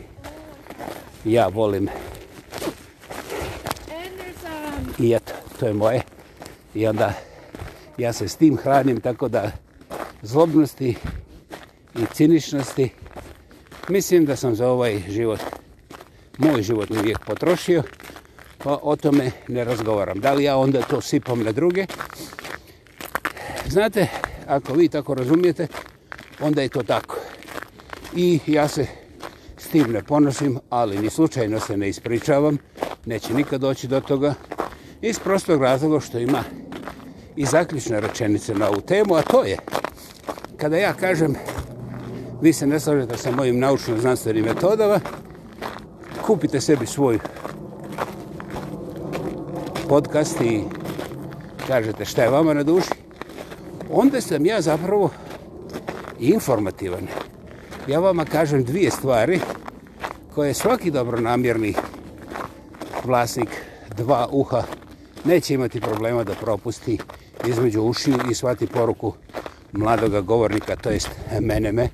ja 1.25 1.49
volim. 1.49 1.89
I 4.99 5.13
eto, 5.13 5.33
to 5.61 5.67
je 5.67 5.73
moje. 5.73 6.03
I 6.75 6.87
onda 6.87 7.13
ja 7.99 8.13
se 8.13 8.29
s 8.29 8.37
tim 8.37 8.57
hranim 8.57 9.01
tako 9.01 9.29
da 9.29 9.51
zlobnosti 10.23 10.97
i 11.95 12.07
ciničnosti 12.15 12.91
mislim 13.89 14.25
da 14.25 14.37
sam 14.37 14.55
za 14.55 14.69
ovaj 14.69 15.03
život 15.09 15.41
moj 16.39 16.63
životni 16.63 17.03
vijek 17.03 17.19
potrošio 17.27 17.83
pa 18.59 18.79
o 18.83 18.97
tome 18.97 19.31
ne 19.49 19.65
razgovaram. 19.65 20.21
Da 20.21 20.33
li 20.33 20.45
ja 20.45 20.57
onda 20.57 20.83
to 20.83 21.01
sipam 21.01 21.43
na 21.43 21.53
druge? 21.53 21.87
Znate, 23.67 24.07
ako 24.47 24.73
vi 24.73 24.89
tako 24.89 25.15
razumijete, 25.15 25.67
onda 26.41 26.63
je 26.63 26.69
to 26.69 26.83
tako. 26.83 27.17
I 28.17 28.41
ja 28.47 28.69
se 28.69 28.87
tim 29.73 29.93
ne 29.93 30.03
ponosim, 30.03 30.59
ali 30.71 30.99
ni 30.99 31.11
slučajno 31.11 31.61
se 31.61 31.77
ne 31.77 31.89
ispričavam. 31.89 32.59
Neće 33.07 33.35
nikad 33.35 33.61
doći 33.61 33.89
do 33.89 34.01
toga. 34.01 34.35
Iz 35.03 35.19
prostog 35.19 35.63
razloga 35.63 36.01
što 36.01 36.19
ima 36.19 36.45
i 37.37 37.47
zaključne 37.47 38.01
rečenice 38.01 38.55
na 38.55 38.69
ovu 38.69 38.81
temu, 38.81 39.15
a 39.15 39.23
to 39.23 39.45
je 39.45 39.57
kada 40.57 40.77
ja 40.77 40.93
kažem 40.93 41.35
vi 42.43 42.53
se 42.53 42.67
ne 42.67 42.81
slažete 42.81 43.17
sa 43.17 43.31
mojim 43.31 43.59
naučno-znanstvenim 43.59 44.45
metodama, 44.45 45.01
kupite 46.27 46.61
sebi 46.61 46.87
svoj 46.87 47.19
podcast 49.89 50.41
i 50.41 50.63
kažete 51.67 52.05
šta 52.05 52.23
je 52.23 52.31
vama 52.31 52.55
na 52.55 52.63
duši, 52.63 52.91
onda 53.91 54.21
sam 54.21 54.47
ja 54.47 54.61
zapravo 54.61 55.11
informativan. 56.19 57.07
Ja 57.87 57.99
vama 57.99 58.25
kažem 58.25 58.65
dvije 58.65 58.91
stvari 58.91 59.41
koje 60.41 60.55
svaki 60.55 60.91
dobronamjerni 60.91 61.75
vlasnik 63.05 63.49
dva 63.97 64.29
uha 64.31 64.63
neće 65.25 65.55
imati 65.55 65.81
problema 65.81 66.25
da 66.25 66.35
propusti 66.35 66.99
između 67.47 67.83
ušiju 67.83 68.19
i 68.31 68.35
shvati 68.35 68.67
poruku 68.67 69.13
mladoga 69.73 70.21
govornika, 70.21 70.77
to 70.77 70.91
jest 70.91 71.09
meneme, 71.41 71.89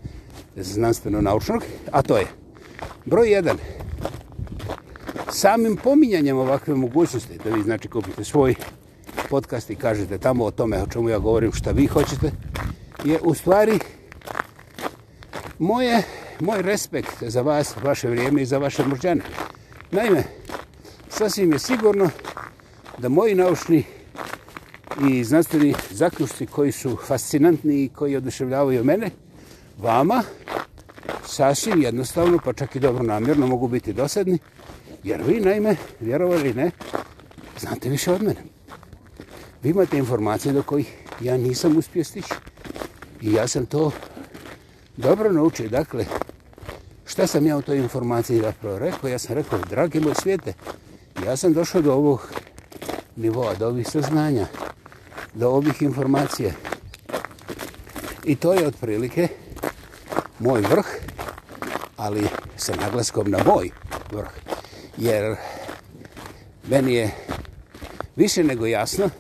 znanstveno-naučnog, 0.57 1.62
a 1.93 2.03
to 2.03 2.17
je 2.17 2.26
broj 3.05 3.29
1. 3.29 3.55
Samim 5.33 5.76
pominjanjem 5.76 6.38
ovakve 6.38 6.75
mogućnosti, 6.75 7.38
da 7.45 7.50
vi 7.50 7.62
znači 7.62 7.88
kupite 7.88 8.25
svoj 8.25 8.55
podcast 9.31 9.71
i 9.71 9.76
kažete 9.76 10.19
tamo 10.19 10.45
o 10.45 10.50
tome 10.50 10.83
o 10.83 10.87
čemu 10.87 11.09
ja 11.09 11.19
govorim 11.19 11.53
šta 11.53 11.71
vi 11.71 11.87
hoćete, 11.87 12.31
je 13.05 13.21
u 13.23 13.35
stvari 13.35 13.79
moje, 15.59 16.03
moj 16.40 16.62
respekt 16.62 17.23
za 17.23 17.43
vas, 17.43 17.75
vaše 17.83 18.09
vrijeme 18.09 18.43
i 18.43 18.47
za 18.47 18.59
vaše 18.59 18.87
mrđane. 18.87 19.23
Naime, 19.90 20.25
sasvim 21.09 21.52
je 21.52 21.59
sigurno 21.59 22.11
da 22.99 23.09
moji 23.09 23.35
naučni 23.35 23.85
i 25.09 25.25
znanstveni 25.25 25.75
zaključci 25.90 26.47
koji 26.47 26.73
su 26.73 26.97
fascinantni 27.07 27.85
i 27.85 27.88
koji 27.88 28.16
oduševljavaju 28.16 28.85
mene, 28.85 29.11
vama 29.79 30.22
sasvim 31.27 31.83
jednostavno, 31.83 32.38
pa 32.44 32.53
čak 32.53 32.77
i 32.77 32.81
dobro 32.81 33.03
namjerno, 33.03 33.46
mogu 33.46 33.68
biti 33.68 33.92
dosadni, 33.92 34.38
jer 35.05 35.22
vi, 35.22 35.40
naime, 35.40 35.77
vjerovali 36.01 36.55
ne, 36.55 36.70
znate 37.61 37.88
više 37.88 38.12
od 38.12 38.22
mene. 38.22 38.42
Vi 39.62 39.70
imate 39.70 39.99
informacije 39.99 40.53
do 40.53 40.62
kojih 40.62 40.92
ja 41.20 41.37
nisam 41.37 41.77
uspio 41.77 42.05
stići. 42.05 42.35
I 43.20 43.33
ja 43.33 43.49
sam 43.49 43.66
to 43.66 43.92
dobro 44.96 45.33
naučio. 45.33 45.68
Dakle, 45.68 46.05
šta 47.07 47.27
sam 47.27 47.47
ja 47.47 47.57
u 47.57 47.62
toj 47.62 47.79
informaciji 47.79 48.40
zapravo 48.40 48.79
rekao? 48.79 49.11
Ja 49.11 49.19
sam 49.19 49.35
rekao, 49.35 49.59
dragi 49.59 50.01
moj 50.01 50.14
svijete, 50.14 50.53
ja 51.27 51.37
sam 51.37 51.53
došao 51.53 51.83
do 51.83 51.92
ovog 51.92 52.31
nivoa, 53.16 53.55
do 53.55 53.66
ovih 53.66 53.88
saznanja, 53.88 54.47
do 55.35 55.49
ovih 55.49 55.83
informacija. 55.83 56.53
I 58.25 58.37
to 58.37 58.53
je 58.53 58.66
otprilike 58.66 59.29
moj 60.38 60.61
vrh, 60.61 60.87
ali 61.97 62.27
sa 62.57 62.75
naglaskom 62.77 63.31
na 63.31 63.38
moj 63.47 63.71
vrh. 64.12 64.31
Jer 64.97 65.37
meni 66.69 66.95
je 66.95 67.11
više 68.16 68.45
nego 68.45 68.66
jasno 68.66 69.11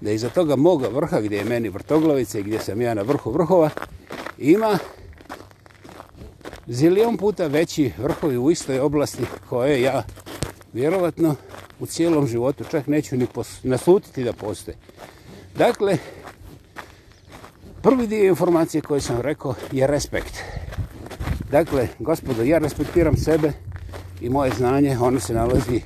da 0.00 0.10
iza 0.10 0.28
toga 0.28 0.56
moga 0.56 0.88
vrha 0.88 1.20
gdje 1.20 1.36
je 1.36 1.44
meni 1.44 1.68
vrtoglavica 1.68 2.38
i 2.38 2.42
gdje 2.42 2.58
sam 2.60 2.80
ja 2.80 2.94
na 2.94 3.02
vrhu 3.02 3.30
vrhova 3.30 3.70
ima 4.38 4.78
zilion 6.68 7.16
puta 7.16 7.46
veći 7.46 7.92
vrhovi 7.98 8.38
u 8.38 8.50
istoj 8.50 8.80
oblasti 8.80 9.24
koje 9.48 9.82
ja 9.82 10.02
vjerovatno 10.72 11.34
u 11.80 11.86
cijelom 11.86 12.26
životu 12.26 12.64
čak 12.70 12.86
neću 12.86 13.16
ni 13.16 13.26
naslutiti 13.62 14.24
da 14.24 14.32
postoje. 14.32 14.76
Dakle, 15.56 15.98
prvi 17.82 18.06
dio 18.06 18.28
informacije 18.28 18.80
koje 18.80 19.00
sam 19.00 19.20
rekao 19.20 19.54
je 19.72 19.86
respekt. 19.86 20.34
Dakle, 21.50 21.88
gospodo, 21.98 22.42
ja 22.42 22.58
respektiram 22.58 23.16
sebe 23.16 23.52
i 24.20 24.28
moje 24.28 24.50
znanje, 24.56 24.98
ono 25.00 25.20
se 25.20 25.34
nalazi 25.34 25.80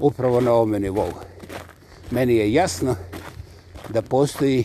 upravo 0.00 0.40
na 0.40 0.52
ovome 0.52 0.80
nivou. 0.80 1.12
Meni 2.10 2.36
je 2.36 2.52
jasno 2.52 2.96
da 3.88 4.02
postoji 4.02 4.64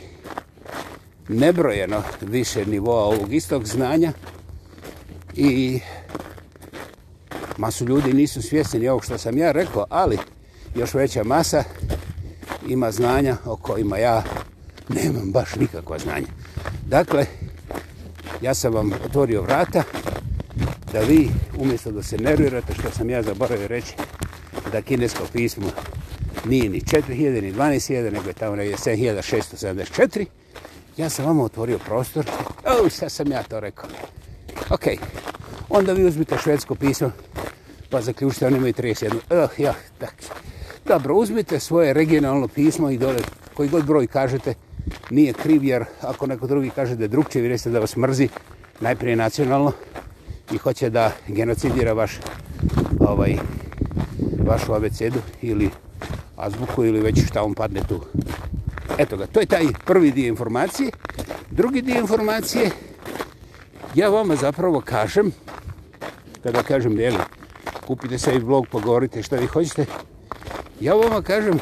nebrojeno 1.28 2.04
više 2.22 2.66
nivoa 2.66 3.04
ovog 3.04 3.34
istog 3.34 3.66
znanja 3.66 4.12
i 5.36 5.80
masu 7.58 7.86
ljudi 7.86 8.14
nisu 8.14 8.42
svjesni 8.42 8.88
ovog 8.88 9.06
što 9.06 9.18
sam 9.18 9.38
ja 9.38 9.52
rekao, 9.52 9.86
ali 9.90 10.18
još 10.76 10.94
veća 10.94 11.24
masa 11.24 11.64
ima 12.68 12.92
znanja 12.92 13.38
o 13.46 13.56
kojima 13.56 13.98
ja 13.98 14.24
nemam 14.90 15.32
baš 15.32 15.56
nikakva 15.56 16.00
znanja. 16.00 16.28
Dakle, 16.88 17.26
ja 18.42 18.54
sam 18.54 18.74
vam 18.74 18.92
otvorio 19.06 19.42
vrata 19.42 19.84
da 20.94 21.00
vi, 21.00 21.30
umjesto 21.58 21.92
da 21.92 22.04
se 22.04 22.18
nervirate, 22.18 22.74
što 22.74 22.92
sam 22.92 23.10
ja 23.10 23.24
zaboravio 23.24 23.68
reći, 23.68 23.94
da 24.72 24.82
kinesko 24.82 25.24
pismo 25.34 25.68
nije 26.46 26.70
ni 26.70 26.82
4000, 26.82 27.42
ni 27.42 27.54
12000, 27.54 28.12
nego 28.12 28.28
je 28.28 28.34
tamo 28.34 28.56
negdje 28.56 28.78
7674, 28.78 30.26
ja 30.98 31.10
sam 31.10 31.26
vam 31.26 31.40
otvorio 31.40 31.80
prostor. 31.80 32.26
O, 32.66 32.90
sad 32.90 33.12
sam 33.12 33.32
ja 33.32 33.44
to 33.44 33.60
rekao. 33.60 33.90
Ok, 34.70 34.84
onda 35.70 35.94
vi 35.94 36.06
uzmite 36.06 36.38
švedsko 36.44 36.76
pismo, 36.76 37.12
pa 37.90 38.02
zaključite, 38.02 38.48
oni 38.48 38.58
imaju 38.58 38.74
31. 38.74 39.14
Uh, 39.14 39.22
eh, 39.30 39.48
ja, 39.64 39.74
tak. 39.98 40.14
Dobro, 40.86 41.16
uzmite 41.16 41.60
svoje 41.60 41.94
regionalno 41.94 42.48
pismo 42.48 42.90
i 42.90 42.98
dole, 42.98 43.20
koji 43.54 43.70
god 43.70 43.86
broj 43.86 44.08
kažete, 44.08 44.54
nije 45.10 45.34
kriv, 45.34 45.64
jer 45.64 45.86
ako 46.02 46.28
neko 46.28 46.48
drugi 46.48 46.70
kaže 46.70 46.96
da 46.96 47.04
je 47.04 47.08
drugče, 47.08 47.42
vi 47.42 47.58
da 47.66 47.80
vas 47.80 47.96
mrzi, 47.96 48.30
najprije 48.80 49.16
nacionalno, 49.16 49.72
i 50.52 50.58
hoće 50.58 50.90
da 50.90 51.12
genocidira 51.28 51.94
vaš, 51.94 52.20
ovaj, 53.00 53.38
vašu 54.46 54.74
abecedu 54.74 55.20
ili 55.42 55.70
azbuku 56.38 56.86
ili 56.86 57.00
već 57.00 57.26
šta 57.26 57.42
vam 57.42 57.54
padne 57.54 57.82
tu. 57.88 58.02
Eto 58.98 59.18
ga, 59.18 59.28
to 59.28 59.40
je 59.40 59.46
taj 59.46 59.66
prvi 59.86 60.12
dio 60.12 60.28
informacije. 60.28 60.92
Drugi 61.52 61.82
dio 61.82 62.00
informacije, 62.00 62.70
ja 63.96 64.10
vama 64.10 64.36
zapravo 64.36 64.82
kažem, 64.82 65.32
kada 66.44 66.64
kažem, 66.64 67.00
jeli, 67.00 67.18
kupite 67.88 68.18
sebi 68.18 68.40
blog 68.40 68.48
blog, 68.48 68.68
pogovorite 68.68 69.24
šta 69.24 69.36
vi 69.36 69.48
hoćete, 69.48 69.86
ja 70.80 70.94
vama 70.94 71.22
kažem, 71.22 71.60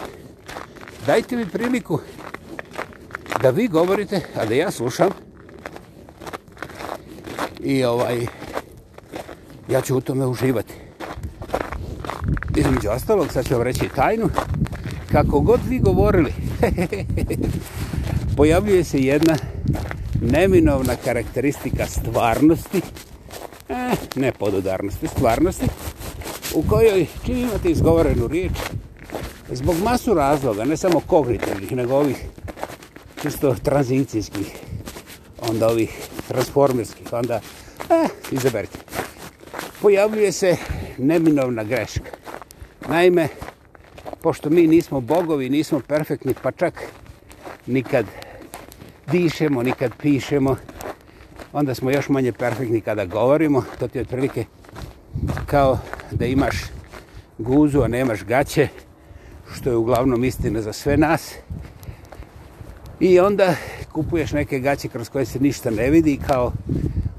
dajte 1.06 1.36
mi 1.36 1.46
priliku 1.46 2.00
da 3.42 3.50
vi 3.50 3.68
govorite, 3.68 4.22
a 4.36 4.46
da 4.46 4.54
ja 4.54 4.72
slušam. 4.72 5.10
I 7.60 7.84
ovaj, 7.84 8.28
ja 9.70 9.82
ću 9.82 9.98
u 9.98 10.02
tome 10.02 10.26
uživati. 10.26 10.74
Između 12.56 12.90
ostalog, 12.90 13.32
sad 13.32 13.48
ću 13.48 13.54
vam 13.54 13.64
reći 13.64 13.90
tajnu, 13.96 14.30
kako 15.12 15.40
god 15.40 15.60
vi 15.70 15.80
govorili, 15.80 16.34
pojavljuje 18.38 18.84
se 18.84 19.00
jedna 19.00 19.36
neminovna 20.22 20.96
karakteristika 20.96 21.86
stvarnosti, 21.86 22.82
eh, 23.70 23.92
ne 24.16 24.32
podudarnosti, 24.32 25.08
stvarnosti, 25.08 25.66
u 26.54 26.64
kojoj 26.64 27.06
čim 27.26 27.38
imate 27.38 27.72
izgovorenu 27.72 28.28
riječ, 28.28 28.52
zbog 29.52 29.76
masu 29.84 30.14
razloga, 30.14 30.66
ne 30.66 30.78
samo 30.78 31.00
kognitivnih, 31.00 31.72
nego 31.72 31.96
ovih 31.96 32.26
čisto 33.22 33.56
tranzicijskih, 33.64 34.56
onda 35.50 35.68
ovih 35.68 36.10
transformerskih, 36.28 37.14
onda 37.14 37.42
Eh, 37.92 38.08
izaberite. 38.32 38.78
Pojavljuje 39.82 40.32
se 40.32 40.58
neminovna 40.98 41.64
greška. 41.64 42.12
Naime, 42.90 43.28
pošto 44.22 44.50
mi 44.50 44.68
nismo 44.68 45.02
bogovi, 45.02 45.50
nismo 45.50 45.80
perfektni, 45.80 46.34
pa 46.44 46.52
čak 46.52 46.74
nikad 47.68 48.06
dišemo, 49.12 49.64
nikad 49.64 49.92
pišemo, 50.02 50.56
onda 51.54 51.76
smo 51.76 51.92
još 51.92 52.10
manje 52.10 52.32
perfektni 52.32 52.82
kada 52.82 53.06
govorimo. 53.06 53.64
To 53.80 53.88
ti 53.88 53.98
je 53.98 54.02
otprilike 54.02 54.46
kao 55.46 55.80
da 56.12 56.26
imaš 56.26 56.56
guzu, 57.38 57.82
a 57.82 57.88
nemaš 57.88 58.24
gaće, 58.24 58.68
što 59.54 59.70
je 59.70 59.76
uglavnom 59.76 60.24
istina 60.24 60.62
za 60.62 60.74
sve 60.74 60.98
nas. 60.98 61.34
I 63.00 63.20
onda 63.20 63.56
kupuješ 63.92 64.32
neke 64.32 64.60
gaće 64.60 64.88
kroz 64.88 65.10
koje 65.10 65.26
se 65.26 65.40
ništa 65.40 65.72
ne 65.72 65.90
vidi, 65.90 66.20
kao 66.28 66.52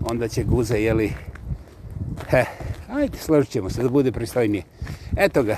onda 0.01 0.29
će 0.29 0.45
guza, 0.45 0.77
jeli, 0.77 1.13
he, 2.31 2.45
ajde, 2.93 3.19
složit 3.19 3.51
ćemo 3.51 3.71
se 3.71 3.83
da 3.83 3.89
bude 3.89 4.13
pristojnije. 4.13 4.63
Eto 5.17 5.43
ga. 5.43 5.57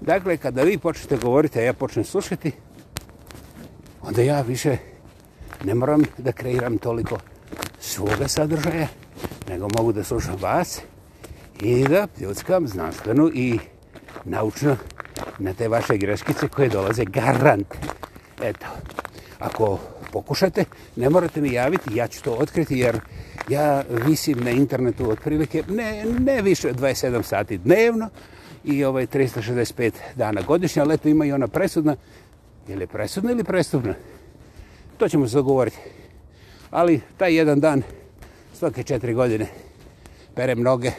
Dakle, 0.00 0.36
kada 0.36 0.62
vi 0.62 0.78
počnete 0.78 1.16
govoriti, 1.16 1.58
a 1.58 1.62
ja 1.62 1.72
počnem 1.72 2.04
slušati, 2.04 2.52
onda 4.02 4.22
ja 4.22 4.40
više 4.40 4.76
ne 5.64 5.74
moram 5.74 6.02
da 6.18 6.32
kreiram 6.32 6.78
toliko 6.78 7.18
svoga 7.80 8.28
sadržaja, 8.28 8.88
nego 9.48 9.68
mogu 9.76 9.92
da 9.92 10.04
slušam 10.04 10.36
vas 10.40 10.80
i 11.60 11.88
da 11.88 12.06
pljuckam 12.18 12.68
znanstveno 12.68 13.30
i 13.34 13.58
naučno 14.24 14.76
na 15.38 15.52
te 15.52 15.68
vaše 15.68 15.96
greškice 15.96 16.48
koje 16.48 16.68
dolaze 16.68 17.04
garant. 17.04 17.74
Eto, 18.42 18.66
ako 19.38 19.78
pokušate, 20.12 20.64
ne 20.96 21.10
morate 21.10 21.40
mi 21.40 21.52
javiti, 21.52 21.96
ja 21.96 22.08
ću 22.08 22.22
to 22.22 22.32
otkriti 22.32 22.78
jer 22.78 23.00
ja 23.48 23.82
visim 24.06 24.44
na 24.44 24.50
internetu 24.50 25.10
otprilike 25.10 25.62
ne, 25.68 26.04
ne 26.20 26.42
više 26.42 26.68
od 26.68 26.80
27 26.80 27.22
sati 27.22 27.58
dnevno 27.58 28.08
i 28.64 28.84
ovaj 28.84 29.06
365 29.06 29.92
dana 30.16 30.42
godišnja, 30.42 30.82
ali 30.82 30.94
eto 30.94 31.08
ima 31.08 31.24
i 31.24 31.32
ona 31.32 31.48
presudna. 31.48 31.96
Je 32.68 32.76
li 32.76 32.86
presudna 32.86 33.32
ili 33.32 33.44
prestupna? 33.44 33.94
To 35.00 35.08
ćemo 35.08 35.28
se 35.28 35.36
dogovoriti. 35.36 35.76
Ali 36.70 37.00
taj 37.16 37.34
jedan 37.34 37.60
dan, 37.60 37.82
svake 38.54 38.82
četiri 38.82 39.14
godine, 39.14 39.46
perem 40.34 40.62
noge, 40.62 40.90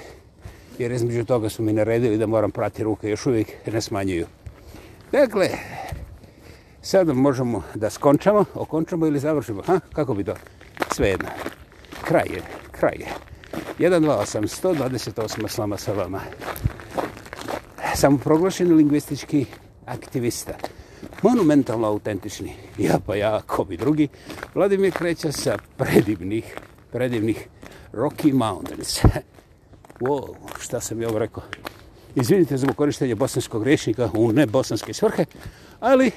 jer 0.80 0.92
između 0.92 1.26
toga 1.26 1.50
su 1.50 1.64
mi 1.64 1.74
naredili 1.74 2.18
da 2.18 2.28
moram 2.28 2.52
prati 2.52 2.84
ruke, 2.84 3.10
još 3.10 3.26
uvijek 3.26 3.48
ne 3.74 3.82
smanjuju. 3.82 4.26
Dakle, 5.12 5.50
sada 6.82 7.14
možemo 7.14 7.64
da 7.76 7.90
skončamo, 7.90 8.46
okončamo 8.54 9.08
ili 9.08 9.20
završimo. 9.20 9.62
Ha? 9.62 9.80
Kako 9.94 10.14
bi 10.14 10.24
to? 10.24 10.34
Sve 10.92 11.10
jedno. 11.10 11.28
Kraj 12.04 12.26
je, 12.30 12.42
kraj 12.72 12.96
je. 13.00 13.08
128, 13.80 14.62
128 14.64 15.48
slama 15.48 15.78
sa 15.78 15.94
vama. 15.94 16.20
Samoproglašeni 17.96 18.74
lingvistički 18.74 19.46
aktivista. 19.86 20.54
Monumentalno 21.22 21.88
autentični. 21.88 22.54
Ja 22.78 23.00
pa 23.06 23.16
ja, 23.16 23.42
ko 23.42 23.64
bi 23.64 23.78
drugi. 23.78 24.08
Vladimir 24.56 24.94
kreće 24.94 25.32
sa 25.32 25.58
predivnih, 25.78 26.56
predivnih 26.92 27.48
Rocky 27.94 28.34
Mountains. 28.34 29.00
Wow, 30.02 30.36
šta 30.60 30.80
sam 30.80 31.02
ja 31.02 31.10
ovo 31.10 31.20
rekao? 31.20 31.44
Izvinite 32.16 32.58
zbog 32.58 32.76
korištenja 32.76 33.16
bosanskog 33.16 33.64
rečnika 33.64 34.10
u 34.14 34.32
ne 34.32 34.46
bosanske 34.46 34.94
svrhe, 34.94 35.26
ali 35.80 36.12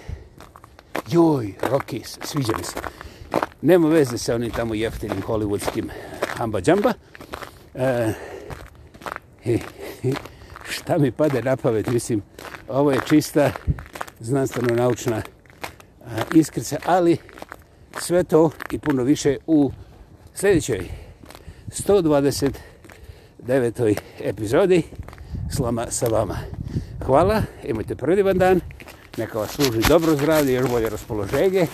joj, 1.09 1.55
Rocky, 1.63 2.19
sviđa 2.25 2.53
mi 2.59 2.65
se. 2.65 2.75
Nema 3.63 3.89
veze 3.89 4.19
sa 4.19 4.35
onim 4.35 4.51
tamo 4.51 4.75
jeftinim 4.75 5.23
hollywoodskim 5.23 5.89
hamba 6.37 6.61
džamba. 6.61 6.93
E, 7.75 7.85
e, 9.45 9.53
e, 9.53 9.59
e, 10.05 10.13
šta 10.69 10.99
mi 10.99 11.11
pade 11.13 11.43
na 11.43 11.57
pamet, 11.57 11.87
mislim, 11.87 12.23
ovo 12.69 12.93
je 12.93 13.01
čista 13.09 13.53
znanstveno-naučna 14.25 15.23
iskrica, 16.35 16.77
ali 16.87 17.17
sve 18.01 18.25
to 18.25 18.51
i 18.71 18.79
puno 18.79 19.03
više 19.03 19.37
u 19.47 19.71
sljedećoj 20.35 20.89
129. 21.69 23.97
epizodi 24.21 24.83
Slama 25.51 25.87
sa 25.91 26.07
vama. 26.07 26.39
Hvala, 27.07 27.43
imajte 27.65 27.97
predivan 27.97 28.39
dan, 28.39 28.61
neka 29.17 29.39
vas 29.39 29.51
služi 29.51 29.81
dobro 29.89 30.17
zdravlje, 30.17 30.53
još 30.53 30.71
bolje 30.71 30.91
raspoloženje 30.91 31.67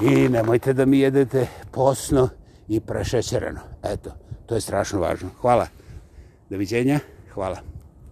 i 0.00 0.28
nemojte 0.28 0.72
da 0.72 0.84
mi 0.84 0.98
jedete 0.98 1.46
posno 1.70 2.28
i 2.68 2.80
prešećereno. 2.80 3.60
Eto, 3.82 4.10
to 4.46 4.54
je 4.54 4.60
strašno 4.60 5.00
važno. 5.00 5.30
Hvala. 5.40 5.66
Doviđenja. 6.50 7.00
Hvala. 7.34 7.73